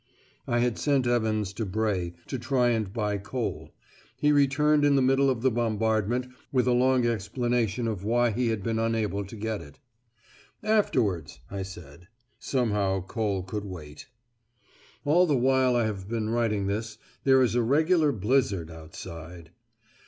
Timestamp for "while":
15.37-15.75